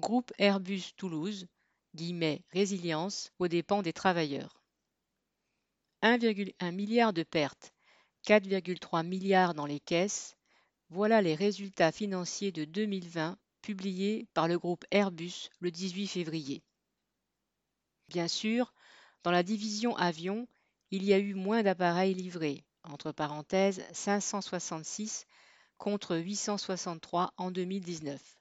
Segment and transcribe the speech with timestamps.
[0.00, 1.46] Groupe Airbus Toulouse,
[1.94, 4.64] guillemets, résilience, aux dépens des travailleurs.
[6.02, 7.74] 1,1 milliard de pertes,
[8.26, 10.38] 4,3 milliards dans les caisses,
[10.88, 16.62] voilà les résultats financiers de 2020 publiés par le groupe Airbus le 18 février.
[18.08, 18.72] Bien sûr,
[19.22, 20.48] dans la division avion,
[20.90, 25.26] il y a eu moins d'appareils livrés, entre parenthèses 566
[25.76, 28.39] contre 863 en 2019.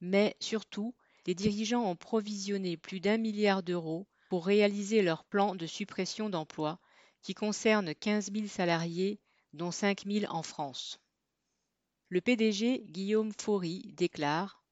[0.00, 0.94] Mais surtout,
[1.26, 6.78] les dirigeants ont provisionné plus d'un milliard d'euros pour réaliser leur plan de suppression d'emplois
[7.22, 9.20] qui concerne 15 000 salariés,
[9.52, 11.00] dont 5 000 en France.
[12.08, 14.62] Le PDG Guillaume Faury déclare,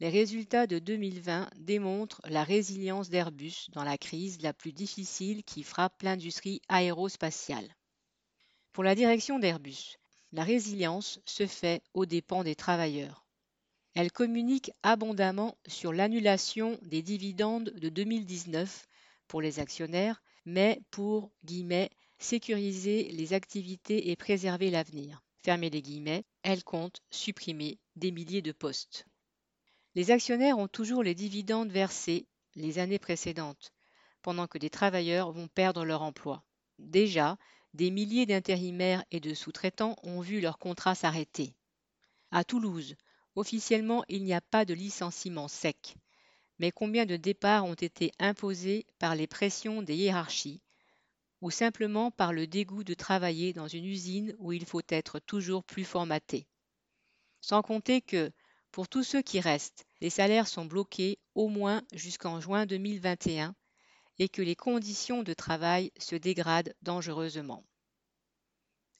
[0.00, 5.62] Les résultats de 2020 démontrent la résilience d'Airbus dans la crise la plus difficile qui
[5.62, 7.76] frappe l'industrie aérospatiale.
[8.72, 9.98] Pour la direction d'Airbus,
[10.32, 13.26] la résilience se fait aux dépens des travailleurs.
[13.94, 18.86] Elle communique abondamment sur l'annulation des dividendes de 2019
[19.26, 25.22] pour les actionnaires, mais pour guillemets, sécuriser les activités et préserver l'avenir.
[25.42, 29.06] Fermez les guillemets, elle compte supprimer des milliers de postes.
[29.94, 33.72] Les actionnaires ont toujours les dividendes versés les années précédentes,
[34.22, 36.44] pendant que des travailleurs vont perdre leur emploi.
[36.78, 37.38] Déjà,
[37.74, 41.54] des milliers d'intérimaires et de sous-traitants ont vu leur contrat s'arrêter.
[42.30, 42.96] À Toulouse,
[43.36, 45.96] officiellement, il n'y a pas de licenciement sec.
[46.58, 50.60] Mais combien de départs ont été imposés par les pressions des hiérarchies
[51.40, 55.64] ou simplement par le dégoût de travailler dans une usine où il faut être toujours
[55.64, 56.46] plus formaté?
[57.40, 58.30] Sans compter que,
[58.72, 63.54] pour tous ceux qui restent, les salaires sont bloqués au moins jusqu'en juin 2021
[64.18, 67.64] et que les conditions de travail se dégradent dangereusement.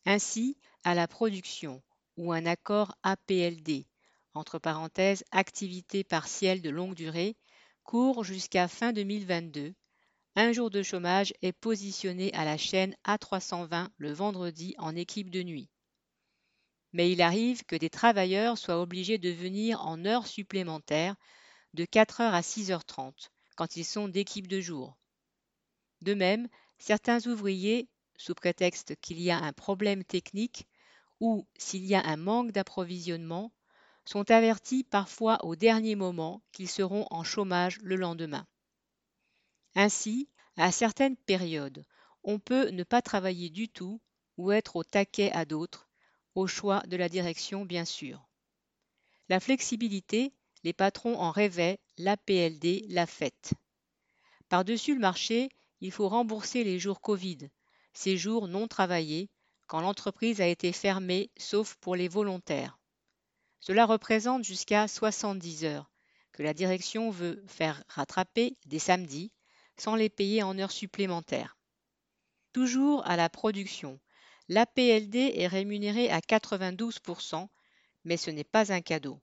[0.07, 1.83] Ainsi, à la production
[2.17, 3.85] ou un accord APLD,
[4.35, 7.37] entre parenthèses activité partielle de longue durée,
[7.85, 9.75] court jusqu'à fin 2022.
[10.37, 15.43] Un jour de chômage est positionné à la chaîne A320 le vendredi en équipe de
[15.43, 15.69] nuit.
[16.93, 21.17] Mais il arrive que des travailleurs soient obligés de venir en heures supplémentaires
[21.75, 24.97] de 4h à 6h30 quand ils sont d'équipe de jour.
[26.01, 30.67] De même, certains ouvriers, sous prétexte qu'il y a un problème technique
[31.21, 33.53] ou s'il y a un manque d'approvisionnement,
[34.05, 38.47] sont avertis parfois au dernier moment qu'ils seront en chômage le lendemain.
[39.75, 41.85] Ainsi, à certaines périodes,
[42.25, 44.01] on peut ne pas travailler du tout
[44.37, 45.89] ou être au taquet à d'autres,
[46.35, 48.29] au choix de la direction bien sûr.
[49.29, 50.33] La flexibilité,
[50.65, 53.55] les patrons en rêvaient, l'APLD l'a faite.
[54.49, 55.51] Par-dessus le marché,
[55.81, 57.49] il faut rembourser les jours Covid,
[57.93, 59.31] ces jours non travaillés,
[59.69, 62.80] quand l'entreprise a été fermée sauf pour les volontaires.
[63.61, 65.91] Cela représente jusqu'à 70 heures
[66.33, 69.33] que la direction veut faire rattraper des samedis
[69.77, 71.59] sans les payer en heures supplémentaires.
[72.53, 74.01] Toujours à la production,
[74.49, 77.49] l'APLD est rémunérée à 92%,
[78.05, 79.21] mais ce n'est pas un cadeau.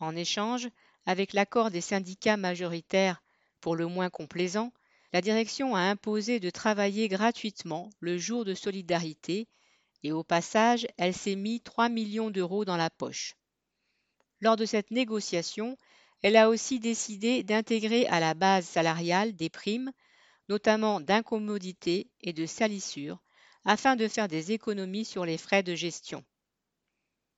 [0.00, 0.68] En échange,
[1.06, 3.22] avec l'accord des syndicats majoritaires
[3.60, 4.72] pour le moins complaisant,
[5.12, 9.48] la direction a imposé de travailler gratuitement le jour de solidarité
[10.02, 13.36] et au passage, elle s'est mis 3 millions d'euros dans la poche.
[14.42, 15.78] Lors de cette négociation,
[16.20, 19.92] elle a aussi décidé d'intégrer à la base salariale des primes,
[20.48, 23.22] notamment d'incommodité et de salissure,
[23.64, 26.24] afin de faire des économies sur les frais de gestion.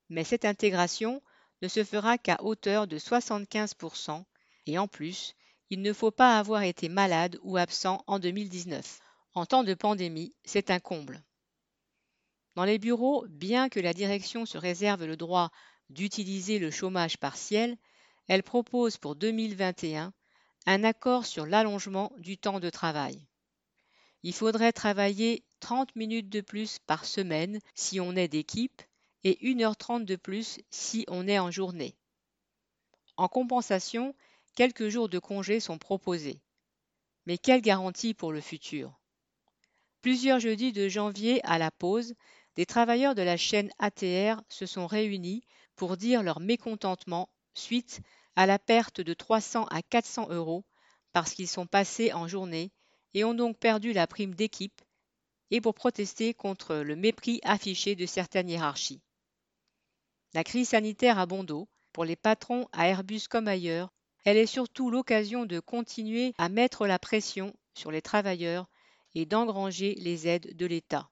[0.09, 1.23] Mais cette intégration
[1.61, 4.25] ne se fera qu'à hauteur de 75%,
[4.65, 5.35] et en plus,
[5.69, 9.01] il ne faut pas avoir été malade ou absent en 2019.
[9.35, 11.23] En temps de pandémie, c'est un comble.
[12.55, 15.51] Dans les bureaux, bien que la direction se réserve le droit
[15.91, 17.77] d'utiliser le chômage partiel,
[18.29, 20.13] elle propose pour 2021
[20.67, 23.27] un accord sur l'allongement du temps de travail.
[24.23, 28.83] Il faudrait travailler 30 minutes de plus par semaine si on est d'équipe
[29.23, 31.95] et 1h30 de plus si on est en journée.
[33.17, 34.15] En compensation,
[34.55, 36.41] quelques jours de congé sont proposés.
[37.27, 38.99] Mais quelle garantie pour le futur?
[40.01, 42.15] Plusieurs jeudis de janvier à la pause,
[42.57, 45.45] des travailleurs de la chaîne ATR se sont réunis
[45.77, 48.01] pour dire leur mécontentement suite
[48.37, 50.65] à la perte de 300 à 400 euros
[51.13, 52.73] parce qu'ils sont passés en journée
[53.15, 54.83] et ont donc perdu la prime d'équipe
[55.51, 59.01] et pour protester contre le mépris affiché de certaines hiérarchies.
[60.33, 61.69] La crise sanitaire a bon dos.
[61.93, 63.93] Pour les patrons à Airbus comme ailleurs,
[64.25, 68.69] elle est surtout l'occasion de continuer à mettre la pression sur les travailleurs
[69.15, 71.09] et d'engranger les aides de l'État.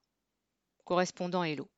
[0.84, 1.68] Correspondant Hello.